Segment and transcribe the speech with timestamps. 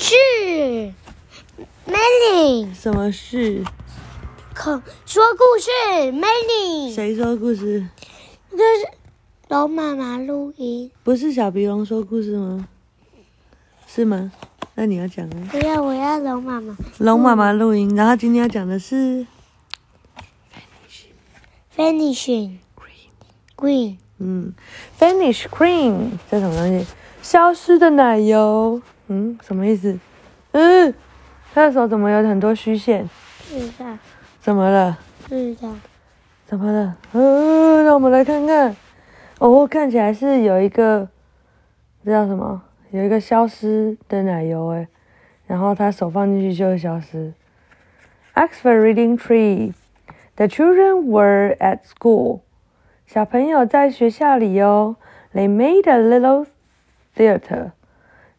[0.00, 0.14] 是
[1.86, 3.62] Melly 什么事？
[4.54, 5.70] 可说故事
[6.10, 7.86] ，Melly 谁说故事？
[8.50, 8.88] 这是
[9.48, 10.90] 龙妈妈录音。
[11.04, 12.66] 不是小鼻龙说故事吗？
[13.86, 14.32] 是吗？
[14.74, 15.48] 那你要讲啊。
[15.50, 16.74] 不要，我要龙妈妈。
[16.98, 19.26] 龙妈妈录音，然后今天要讲的是
[21.76, 22.56] Finishing
[23.54, 24.54] green 嗯
[24.98, 26.86] ，finish cream 这什么东西？
[27.20, 28.80] 消失的奶油。
[29.12, 29.98] 嗯，什么意思？
[30.52, 30.94] 嗯，
[31.52, 33.10] 他的手怎么有很多虚线？
[33.42, 33.98] 是的，
[34.40, 34.96] 怎么了？
[35.28, 35.68] 是的，
[36.46, 36.96] 怎么了？
[37.12, 38.76] 嗯，让我们来看看。
[39.40, 41.08] 哦，看起来是有一个，
[42.04, 42.62] 这叫什么？
[42.92, 44.86] 有一个消失的奶油诶，
[45.48, 47.32] 然后他手放进去就会消失。
[48.34, 49.72] Oxford Reading Tree.
[50.36, 52.42] The children were at school.
[53.06, 54.94] 小朋友在学校里哦。
[55.34, 56.46] They made a little
[57.16, 57.72] theater.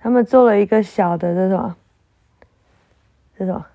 [0.02, 1.76] 他们做了一个小的这什么？
[3.38, 3.66] 这什么？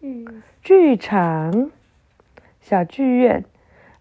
[0.00, 1.70] 嗯，剧场，
[2.60, 3.44] 小剧院。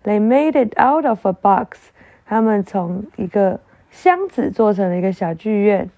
[0.03, 1.91] They made it out of a box.
[2.25, 5.89] 他们从一个箱子做成了一个小剧院。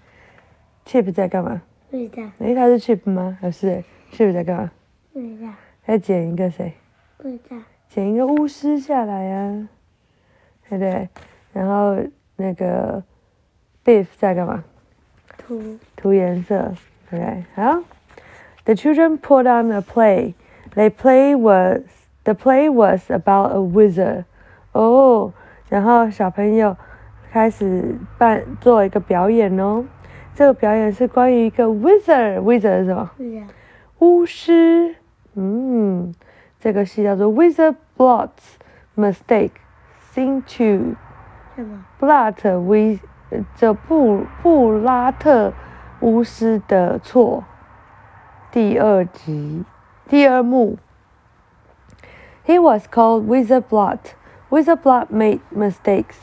[0.85, 1.61] Chip 在干嘛？
[1.89, 3.37] 不知道，诶，他是 Chip 吗？
[3.39, 4.71] 还是 Chip 在干嘛？
[5.13, 5.49] 不知道，
[5.85, 6.73] 在捡一个谁？
[7.17, 9.69] 不知道，捡一个巫师下来呀、
[10.67, 11.07] 对不对？
[11.53, 11.97] 然后
[12.35, 13.01] 那个
[13.85, 14.63] Beef 在干嘛？
[15.52, 16.72] 图涂颜色，
[17.10, 17.44] 对不对？
[17.54, 17.82] 好，
[18.64, 20.34] The children put on a play.
[20.74, 21.82] They play was
[22.24, 24.24] the play was about a wizard.
[24.72, 25.32] 哦，
[25.68, 26.76] 然后小朋友
[27.30, 29.84] 开始办做一个表演哦。
[30.34, 33.10] 这个表演是关于一个 wizard。wizard 是什么？
[33.16, 33.46] 是的，
[33.98, 34.94] 巫师。
[35.34, 36.12] 嗯，
[36.60, 38.56] 这个戏叫做 Wizard Blot's
[38.96, 39.52] Mistake.
[40.12, 40.96] Scene Two.
[41.54, 41.84] 什么？
[41.98, 42.98] 布拉特威，呃
[43.56, 45.52] 这布布拉特
[46.00, 47.44] 巫师的错，
[48.50, 49.64] 第二集
[50.08, 50.78] 第二幕。
[52.46, 53.98] He was called Wizard Blot.
[54.48, 56.16] Wizard Blot made mistakes.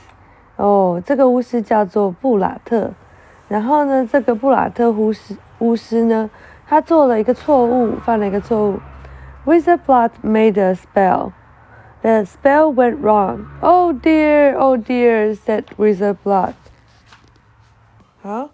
[0.55, 2.91] 哦，这个巫师叫做布拉特。
[3.47, 6.31] 然后呢，这个布拉特巫师巫师呢，
[6.67, 8.79] 他做了一个错误，犯了一个错误。
[9.45, 11.33] Wizard Blot made a spell.
[12.01, 13.45] The spell went wrong.
[13.61, 16.55] Oh dear, oh dear, said Wizard Blood.
[18.22, 18.50] 好，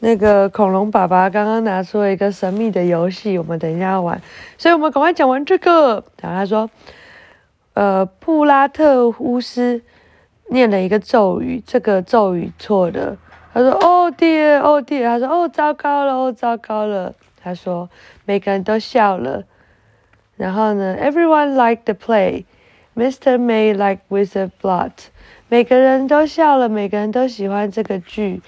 [0.00, 4.20] 那个恐龙爸爸刚刚拿出了一个神秘的游戏，我们等一下要玩，
[4.58, 6.04] 所以我们赶快讲完这个。
[6.20, 6.70] 然后他说，
[7.72, 9.80] 呃，布拉特巫师
[10.48, 13.16] 念了一个咒语，这个咒语错的。
[13.54, 15.04] 他说，Oh dear, oh dear。
[15.04, 17.14] 他说，哦，糟糕了，哦，糟糕了。
[17.42, 17.88] 他说，
[18.26, 19.44] 每个人都笑了。
[20.36, 22.44] 然后呢，Everyone liked the play.
[22.94, 23.38] Mr.
[23.38, 24.92] May like Wizard Blot，
[25.48, 28.42] 每个人都笑了，每个人都喜欢这个剧。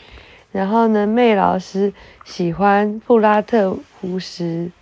[0.52, 1.92] 然后呢，妹老师
[2.24, 4.72] 喜欢布拉特巫师。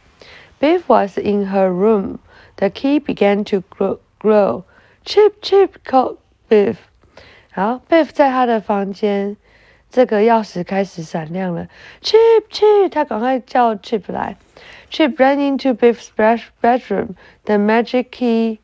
[0.60, 2.18] Biff was in her room.
[2.56, 3.98] The key began to grow.
[4.18, 4.64] grow.
[5.04, 6.16] Chip, chip, called
[6.48, 6.76] Biff.
[7.52, 9.36] 好，Biff 在他的房间，
[9.90, 11.68] 这个钥匙开始闪亮了。
[12.02, 14.36] Chip, chip，他赶快叫 Chip 来。
[14.90, 17.14] Chip ran into Biff's bedroom.
[17.44, 18.58] The magic key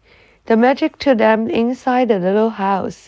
[0.46, 3.06] The magic to them inside the little house.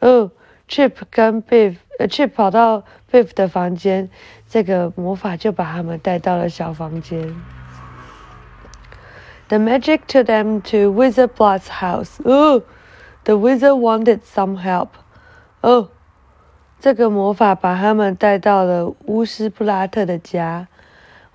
[0.00, 0.32] 哦、
[0.67, 4.09] Chip 跟 Biff，呃，Chip 跑到 Biff 的房间，
[4.47, 7.35] 这个魔法就把他们带到了小房间。
[9.47, 12.19] The magic took them to Wizard Blot's house.
[12.23, 12.61] 哦、
[13.23, 14.89] The wizard wanted some help.
[15.61, 15.89] 哦、
[16.79, 20.67] 这个魔法把他们带到了巫师布拉特的家。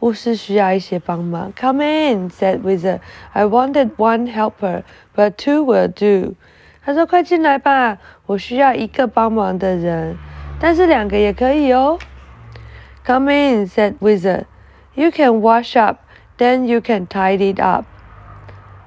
[0.00, 1.52] 巫师需要一些帮忙。
[1.58, 3.00] Come in, said Wizard.
[3.32, 4.82] I wanted one helper,
[5.16, 6.34] but two will do.
[6.89, 10.17] 他说：“快进来吧，我需要一个帮忙的人，
[10.59, 11.99] 但是两个也可以哦。”
[13.05, 14.45] Come in, said Wizard.
[14.95, 15.99] You can wash up,
[16.39, 17.85] then you can tidy it up.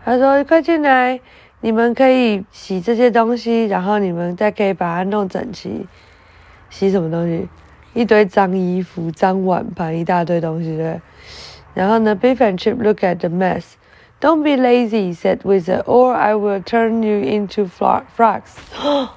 [0.04, 1.20] 他说：“快进来，
[1.60, 5.86] 你们可以洗这些东西，然后你们再可以把它弄整齐。
[6.70, 7.48] 洗什么东西？
[7.94, 11.00] 一堆脏衣服、脏碗盘，一大堆东西，对？
[11.72, 13.75] 然后呢，Biff and Chip look at the mess.
[14.21, 18.56] Don't be lazy, said Wizard, or I will turn you into fro- frogs.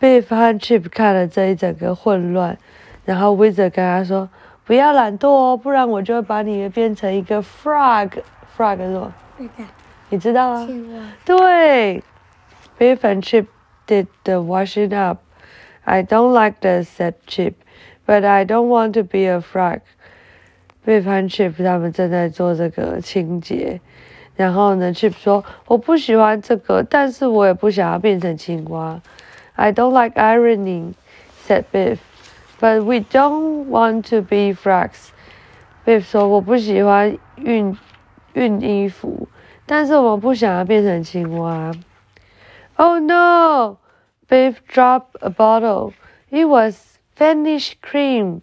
[0.00, 2.56] Biff 和 Chip 看了这一整个混乱，
[3.04, 9.12] 然后 Wizard 跟他说：“不要懒惰哦，不然我就会把你们变成一个 frog。frog 是什么？
[9.38, 9.64] 是的，
[10.10, 10.66] 你知道吗？
[10.66, 12.02] 青蛙，对，
[12.78, 13.46] Biff and Chip
[13.86, 15.18] did the washing up.
[15.84, 17.54] I don't like this, said Chip,
[18.06, 19.80] but I don't want to be a frog.
[20.85, 23.81] Biff 和 Chip 他们正在做这个清洁，
[24.35, 29.01] 然后呢，Chip 说：“我不喜欢这个，但是我也不想要变成青蛙。”
[29.55, 30.93] I don't like ironing,
[31.45, 31.97] said Biff.
[32.61, 35.09] But we don't want to be frogs.
[35.85, 37.77] Biff 说我不喜欢熨
[38.33, 39.27] 熨衣服，
[39.65, 41.71] 但是我们不想要变成青蛙。
[42.75, 43.77] Oh no!
[44.29, 45.93] Biff dropped a bottle.
[46.29, 48.41] It was Vanish cream.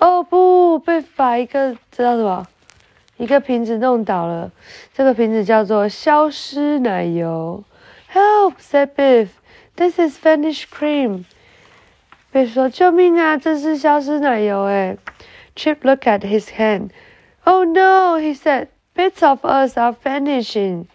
[0.00, 2.46] 哦不被把一个知道什么？
[3.18, 4.50] 一个瓶子弄倒了。
[4.94, 7.62] 这个瓶子叫做消失奶油。
[8.12, 8.54] Help!
[8.58, 9.28] said Biff.
[9.76, 11.24] This is Vanish cream.
[12.32, 13.36] Biff 说：“救命啊！
[13.36, 14.96] 这是消失奶油诶。”
[15.54, 16.90] Chip looked at his hand.
[17.44, 18.18] Oh no!
[18.18, 18.68] He said.
[18.94, 20.86] Bits of us are vanishing.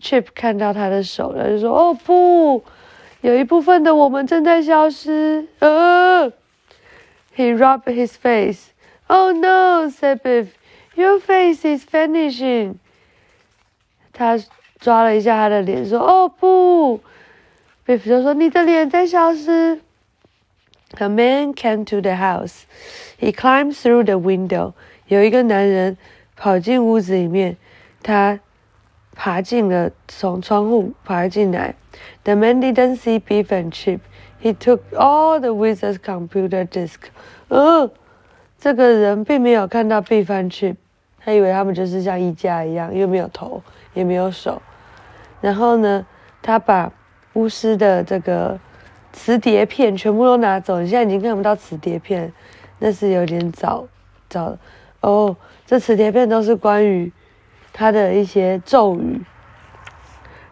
[0.00, 2.64] Chip 看到他的手了，就说：“哦不，
[3.20, 6.32] 有一部分的我们正在消失。”呃。
[7.35, 8.73] He rubbed his face.
[9.07, 10.49] Oh no, said Biff.
[10.95, 12.75] Your face is vanishing.
[14.11, 14.37] 他
[14.79, 17.01] 抓了一下他的脸，说：“哦不。”
[17.87, 19.81] Biff 就说：“你的脸在消失。”
[20.99, 22.63] A man came to the house.
[23.19, 24.73] He climbed through the window.
[25.07, 25.97] 有一个男人
[26.35, 27.57] 跑进屋子里面，
[28.03, 28.39] 他
[29.14, 31.74] 爬进了从窗户爬进来。
[32.24, 34.00] The man didn't see Biff and Chip.
[34.42, 37.00] He took all the wizard's computer disk.
[37.48, 37.90] 嗯，
[38.58, 40.76] 这个人并没有看到 Biff and Chip，
[41.24, 43.62] 他以为他们就是像衣架一样，又没有头，
[43.94, 44.60] 也没有手。
[45.40, 46.04] 然后呢，
[46.42, 46.92] 他把
[47.34, 48.58] 巫师的这个
[49.12, 50.80] 磁碟片全部都拿走。
[50.80, 52.32] 你现在已经看不到磁碟片，
[52.78, 53.86] 那是有点早
[54.28, 54.56] 早。
[55.00, 55.36] 哦，
[55.66, 57.12] 这磁碟片都是关于
[57.73, 59.21] 他的一些咒语。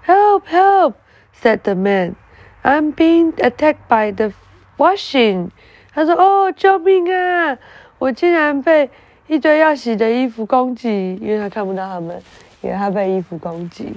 [0.05, 0.43] Help!
[0.47, 0.93] Help!
[1.33, 2.15] said the man.
[2.63, 4.33] I'm being attacked by the
[4.77, 5.49] washing。
[5.93, 7.57] 他说：“哦，救命啊！
[7.99, 8.89] 我竟然被
[9.27, 12.21] 一堆要洗的衣服攻击，因为他看不到他们，
[12.61, 13.95] 因为他被衣服攻击。”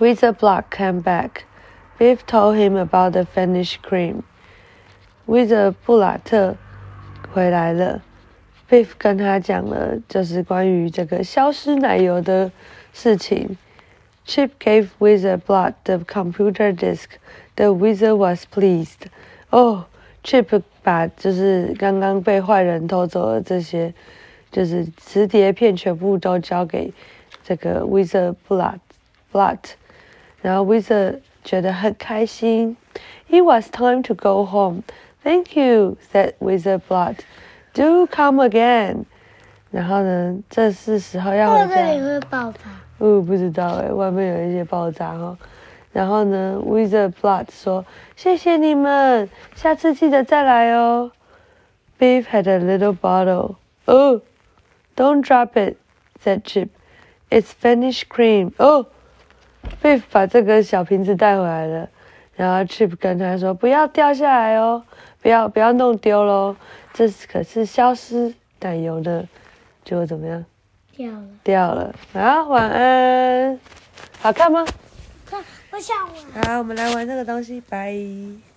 [0.00, 1.42] Wizard Block came back.
[1.98, 4.22] Biff told him about the Finnish cream.
[5.26, 6.54] Wizard 布拉特
[7.32, 8.00] 回来了
[8.72, 12.50] ，Biff 跟他讲了就是关于这个消失奶油的
[12.92, 13.56] 事情。
[14.26, 17.18] Chip gave Wizard Blood the computer disk.
[17.56, 19.06] The wizard was pleased.
[19.50, 19.86] 哦，
[20.22, 23.94] Chip 把就是刚刚被坏人偷走的这些，
[24.52, 26.92] 就是磁碟片全部都交给
[27.42, 28.80] 这个 Wizard Blood
[29.32, 29.58] Blood，
[30.42, 32.76] 然后 Wizard 觉得很开心。
[33.28, 34.82] It was time to go home.
[35.22, 37.16] Thank you, said Wizard Blood.
[37.73, 39.05] Do come again.
[39.71, 41.67] 然后呢，这是时候要回家。
[41.67, 42.59] 会不会爆炸？
[42.99, 45.37] 哦不知道哎，外面有一些爆炸哈。
[45.91, 47.85] 然后呢，Wizard Blood 说
[48.15, 51.11] ：“谢谢你们，下次记得再来哦。”
[51.99, 53.55] Beef had a little bottle.
[53.85, 54.21] Oh,
[54.95, 55.77] don't drop it,
[56.23, 56.69] said Chip.
[57.29, 58.53] It's Finnish cream.
[58.57, 58.87] Oh,
[59.81, 61.89] Beef 把这个小瓶子带回来了。
[62.35, 64.83] 然后 Chip 跟他说：“不要掉下来哦，
[65.21, 66.55] 不要不要弄丢喽，
[66.93, 69.27] 这可是消失奶油的。”
[69.85, 70.43] 结果怎么样？
[70.95, 71.95] 掉了，掉了。
[72.13, 73.59] 好，晚安。
[74.19, 74.65] 好看吗？
[75.25, 75.95] 看，我想
[76.35, 76.43] 玩。
[76.45, 77.93] 好，我们来玩这个东西，拜。